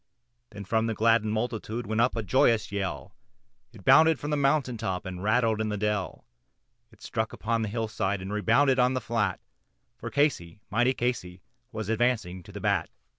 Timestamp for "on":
8.79-8.95